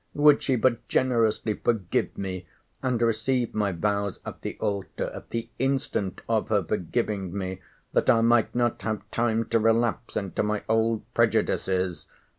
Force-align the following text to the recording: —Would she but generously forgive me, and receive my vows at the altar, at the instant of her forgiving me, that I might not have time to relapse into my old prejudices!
—Would 0.15 0.41
she 0.41 0.55
but 0.55 0.87
generously 0.87 1.53
forgive 1.53 2.17
me, 2.17 2.47
and 2.81 2.99
receive 3.03 3.53
my 3.53 3.71
vows 3.71 4.19
at 4.25 4.41
the 4.41 4.57
altar, 4.59 5.11
at 5.13 5.29
the 5.29 5.47
instant 5.59 6.21
of 6.27 6.47
her 6.49 6.63
forgiving 6.63 7.37
me, 7.37 7.61
that 7.93 8.09
I 8.09 8.21
might 8.21 8.55
not 8.55 8.81
have 8.81 9.07
time 9.11 9.45
to 9.49 9.59
relapse 9.59 10.17
into 10.17 10.41
my 10.41 10.63
old 10.67 11.03
prejudices! 11.13 12.07